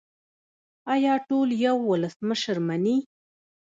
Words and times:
آیا 0.93 1.13
ټول 1.27 1.49
یو 1.67 1.77
ولسمشر 1.91 2.57
مني؟ 2.67 2.97